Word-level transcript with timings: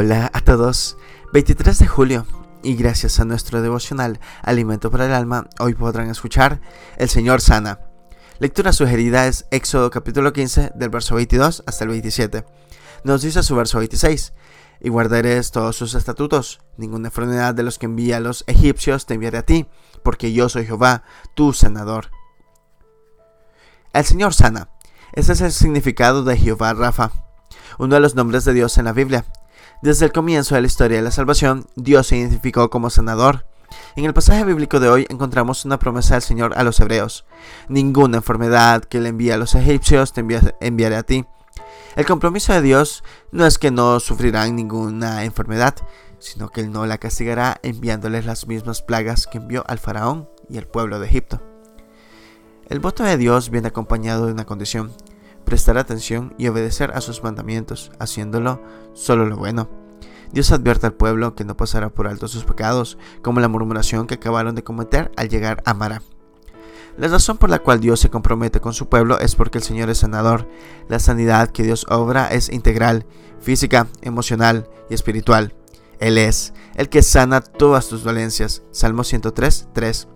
Hola 0.00 0.30
a 0.32 0.42
todos. 0.42 0.96
23 1.32 1.76
de 1.76 1.88
julio 1.88 2.24
y 2.62 2.76
gracias 2.76 3.18
a 3.18 3.24
nuestro 3.24 3.62
devocional 3.62 4.20
Alimento 4.44 4.92
para 4.92 5.06
el 5.06 5.12
Alma, 5.12 5.48
hoy 5.58 5.74
podrán 5.74 6.08
escuchar 6.08 6.60
El 6.98 7.08
Señor 7.08 7.40
sana. 7.40 7.80
Lectura 8.38 8.72
sugerida 8.72 9.26
es 9.26 9.46
Éxodo 9.50 9.90
capítulo 9.90 10.32
15 10.32 10.70
del 10.76 10.88
verso 10.90 11.16
22 11.16 11.64
hasta 11.66 11.82
el 11.82 11.90
27. 11.90 12.44
Nos 13.02 13.22
dice 13.22 13.42
su 13.42 13.56
verso 13.56 13.78
26. 13.78 14.34
Y 14.82 14.88
guardaréis 14.88 15.50
todos 15.50 15.74
sus 15.74 15.96
estatutos. 15.96 16.60
Ninguna 16.76 17.08
enfermedad 17.08 17.52
de 17.56 17.64
los 17.64 17.80
que 17.80 17.86
envía 17.86 18.18
a 18.18 18.20
los 18.20 18.44
egipcios 18.46 19.04
te 19.04 19.14
enviaré 19.14 19.38
a 19.38 19.46
ti, 19.46 19.66
porque 20.04 20.32
yo 20.32 20.48
soy 20.48 20.64
Jehová, 20.64 21.02
tu 21.34 21.52
sanador. 21.52 22.12
El 23.92 24.04
Señor 24.04 24.32
sana. 24.32 24.68
Ese 25.12 25.32
es 25.32 25.40
el 25.40 25.50
significado 25.50 26.22
de 26.22 26.36
Jehová 26.36 26.72
Rafa, 26.72 27.10
uno 27.80 27.96
de 27.96 28.00
los 28.00 28.14
nombres 28.14 28.44
de 28.44 28.52
Dios 28.52 28.78
en 28.78 28.84
la 28.84 28.92
Biblia. 28.92 29.24
Desde 29.80 30.06
el 30.06 30.12
comienzo 30.12 30.56
de 30.56 30.60
la 30.60 30.66
historia 30.66 30.96
de 30.96 31.04
la 31.04 31.12
salvación, 31.12 31.66
Dios 31.76 32.08
se 32.08 32.16
identificó 32.16 32.68
como 32.68 32.90
sanador. 32.90 33.46
En 33.94 34.04
el 34.04 34.12
pasaje 34.12 34.42
bíblico 34.42 34.80
de 34.80 34.88
hoy 34.88 35.06
encontramos 35.08 35.64
una 35.64 35.78
promesa 35.78 36.14
del 36.14 36.22
Señor 36.22 36.52
a 36.56 36.64
los 36.64 36.80
hebreos. 36.80 37.24
Ninguna 37.68 38.16
enfermedad 38.16 38.82
que 38.82 39.00
le 39.00 39.10
envíe 39.10 39.30
a 39.30 39.36
los 39.36 39.54
egipcios 39.54 40.12
te 40.12 40.24
enviaré 40.60 40.96
a 40.96 41.04
ti. 41.04 41.24
El 41.94 42.06
compromiso 42.06 42.52
de 42.52 42.62
Dios 42.62 43.04
no 43.30 43.46
es 43.46 43.58
que 43.58 43.70
no 43.70 44.00
sufrirán 44.00 44.56
ninguna 44.56 45.24
enfermedad, 45.24 45.76
sino 46.18 46.48
que 46.48 46.62
Él 46.62 46.72
no 46.72 46.84
la 46.84 46.98
castigará 46.98 47.60
enviándoles 47.62 48.26
las 48.26 48.48
mismas 48.48 48.82
plagas 48.82 49.28
que 49.28 49.38
envió 49.38 49.62
al 49.68 49.78
faraón 49.78 50.28
y 50.48 50.58
al 50.58 50.66
pueblo 50.66 50.98
de 50.98 51.06
Egipto. 51.06 51.40
El 52.68 52.80
voto 52.80 53.04
de 53.04 53.16
Dios 53.16 53.50
viene 53.50 53.68
acompañado 53.68 54.26
de 54.26 54.32
una 54.32 54.44
condición, 54.44 54.92
prestar 55.48 55.78
atención 55.78 56.34
y 56.36 56.46
obedecer 56.48 56.90
a 56.94 57.00
sus 57.00 57.22
mandamientos, 57.22 57.90
haciéndolo 57.98 58.62
solo 58.92 59.24
lo 59.24 59.38
bueno. 59.38 59.70
Dios 60.30 60.52
advierte 60.52 60.84
al 60.84 60.92
pueblo 60.92 61.34
que 61.34 61.46
no 61.46 61.56
pasará 61.56 61.88
por 61.88 62.06
alto 62.06 62.28
sus 62.28 62.44
pecados, 62.44 62.98
como 63.22 63.40
la 63.40 63.48
murmuración 63.48 64.06
que 64.06 64.16
acabaron 64.16 64.54
de 64.54 64.62
cometer 64.62 65.10
al 65.16 65.30
llegar 65.30 65.62
a 65.64 65.72
Mara. 65.72 66.02
La 66.98 67.08
razón 67.08 67.38
por 67.38 67.48
la 67.48 67.60
cual 67.60 67.80
Dios 67.80 67.98
se 67.98 68.10
compromete 68.10 68.60
con 68.60 68.74
su 68.74 68.90
pueblo 68.90 69.18
es 69.20 69.36
porque 69.36 69.56
el 69.56 69.64
Señor 69.64 69.88
es 69.88 69.98
sanador. 69.98 70.46
La 70.86 70.98
sanidad 70.98 71.48
que 71.48 71.62
Dios 71.62 71.86
obra 71.88 72.26
es 72.26 72.50
integral, 72.50 73.06
física, 73.40 73.86
emocional 74.02 74.68
y 74.90 74.94
espiritual. 74.94 75.54
Él 75.98 76.18
es 76.18 76.52
el 76.74 76.90
que 76.90 77.02
sana 77.02 77.40
todas 77.40 77.88
tus 77.88 78.02
dolencias. 78.02 78.62
Salmo 78.70 79.02
103, 79.02 79.68
3. 79.72 80.08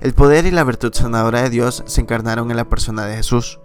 El 0.00 0.14
poder 0.14 0.46
y 0.46 0.50
la 0.50 0.64
virtud 0.64 0.92
sanadora 0.92 1.42
de 1.42 1.50
Dios 1.50 1.84
se 1.86 2.00
encarnaron 2.00 2.50
en 2.50 2.56
la 2.56 2.68
persona 2.68 3.06
de 3.06 3.14
Jesús. 3.14 3.60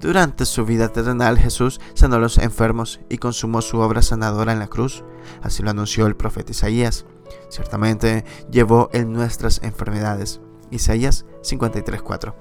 Durante 0.00 0.44
su 0.44 0.64
vida 0.64 0.88
terrenal 0.88 1.38
Jesús 1.38 1.80
sanó 1.94 2.16
a 2.16 2.18
los 2.18 2.38
enfermos 2.38 3.00
y 3.08 3.18
consumó 3.18 3.62
su 3.62 3.78
obra 3.78 4.02
sanadora 4.02 4.52
en 4.52 4.58
la 4.58 4.66
cruz. 4.66 5.04
Así 5.42 5.62
lo 5.62 5.70
anunció 5.70 6.06
el 6.06 6.16
profeta 6.16 6.52
Isaías. 6.52 7.06
Ciertamente 7.48 8.24
llevó 8.50 8.90
en 8.92 9.12
nuestras 9.12 9.62
enfermedades. 9.62 10.40
Isaías 10.70 11.24
53:4. 11.42 12.34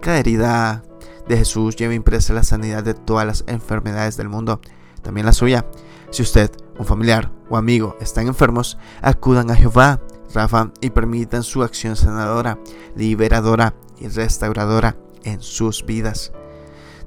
Cada 0.00 0.18
herida 0.18 0.84
de 1.26 1.38
Jesús 1.38 1.74
lleva 1.76 1.94
impresa 1.94 2.32
la 2.34 2.44
sanidad 2.44 2.84
de 2.84 2.94
todas 2.94 3.26
las 3.26 3.44
enfermedades 3.48 4.16
del 4.16 4.28
mundo, 4.28 4.60
también 5.02 5.26
la 5.26 5.32
suya. 5.32 5.66
Si 6.10 6.22
usted, 6.22 6.50
un 6.78 6.86
familiar 6.86 7.32
o 7.48 7.56
amigo 7.56 7.96
están 8.00 8.28
enfermos, 8.28 8.78
acudan 9.02 9.50
a 9.50 9.56
Jehová, 9.56 10.00
Rafa, 10.34 10.70
y 10.80 10.90
permitan 10.90 11.42
su 11.42 11.64
acción 11.64 11.96
sanadora, 11.96 12.58
liberadora 12.94 13.74
y 13.98 14.06
restauradora 14.08 14.96
en 15.24 15.40
sus 15.40 15.84
vidas 15.84 16.32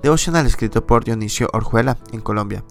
devocional 0.01 0.45
escrito 0.45 0.85
por 0.85 1.03
Dionisio 1.03 1.49
Orjuela 1.53 1.97
en 2.11 2.21
Colombia. 2.21 2.63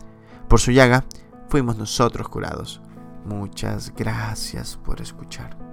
Por 0.48 0.60
su 0.60 0.70
llaga 0.70 1.04
fuimos 1.48 1.76
nosotros 1.76 2.28
curados. 2.28 2.80
Muchas 3.24 3.92
gracias 3.94 4.78
por 4.82 5.00
escuchar. 5.00 5.67